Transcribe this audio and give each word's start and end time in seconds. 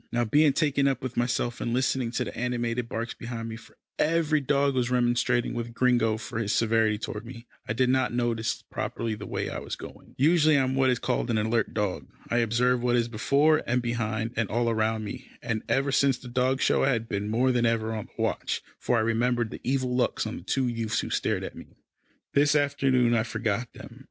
Now, 0.11 0.25
being 0.25 0.49
so 0.49 0.53
taken 0.65 0.87
up 0.87 1.03
with 1.03 1.15
myself, 1.15 1.61
and 1.61 1.75
listening 1.75 2.09
to 2.13 2.23
the 2.23 2.35
animated 2.35 2.89
barks 2.89 3.13
behind 3.13 3.49
me, 3.49 3.55
for 3.55 3.77
every 3.99 4.41
dog 4.41 4.73
was 4.73 4.89
remonstrating 4.89 5.53
with 5.53 5.75
Gringo 5.75 6.17
for 6.17 6.39
his 6.39 6.53
severity 6.53 6.97
toward 6.97 7.23
me, 7.23 7.45
I 7.67 7.73
did 7.73 7.87
not 7.87 8.11
notice 8.11 8.63
properly 8.71 9.13
the 9.13 9.27
way 9.27 9.47
I 9.47 9.59
was 9.59 9.75
going. 9.75 10.15
Usually, 10.17 10.57
I 10.57 10.63
am 10.63 10.73
what 10.73 10.89
is 10.89 10.97
called 10.97 11.29
an 11.29 11.37
alert 11.37 11.75
dog. 11.75 12.07
I 12.31 12.37
observe 12.37 12.81
what 12.81 12.95
is 12.95 13.09
before, 13.09 13.61
and 13.67 13.79
behind, 13.79 14.31
and 14.35 14.49
all 14.49 14.73
round 14.73 15.05
me, 15.05 15.27
and 15.39 15.61
ever 15.69 15.91
since 15.91 16.17
the 16.17 16.27
dog 16.27 16.61
show, 16.61 16.83
I 16.83 16.89
had 16.93 17.07
been 17.07 17.29
more 17.29 17.51
than 17.51 17.67
ever 17.67 17.93
on 17.93 18.07
the 18.07 18.19
watch, 18.23 18.63
for 18.79 18.97
I 18.97 19.01
remembered 19.01 19.51
the 19.51 19.61
evil 19.63 19.95
looks 19.95 20.25
of 20.25 20.33
the 20.33 20.41
two 20.41 20.67
youths 20.67 21.01
who 21.01 21.09
had 21.09 21.13
stared 21.13 21.43
at 21.43 21.55
me. 21.55 21.75
This 22.33 22.55
afternoon 22.55 23.13
I 23.13 23.21
forgot 23.21 23.71
them. 23.73 23.99